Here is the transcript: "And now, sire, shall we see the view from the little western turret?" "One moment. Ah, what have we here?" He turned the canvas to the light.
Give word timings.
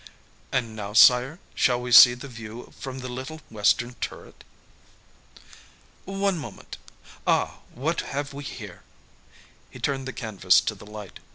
"And 0.51 0.75
now, 0.75 0.93
sire, 0.93 1.37
shall 1.53 1.79
we 1.79 1.91
see 1.91 2.15
the 2.15 2.27
view 2.27 2.73
from 2.75 2.97
the 3.01 3.07
little 3.07 3.39
western 3.51 3.93
turret?" 4.01 4.43
"One 6.05 6.39
moment. 6.39 6.79
Ah, 7.27 7.59
what 7.75 8.01
have 8.01 8.33
we 8.33 8.43
here?" 8.43 8.81
He 9.69 9.77
turned 9.77 10.07
the 10.07 10.11
canvas 10.11 10.59
to 10.61 10.73
the 10.73 10.87
light. 10.87 11.19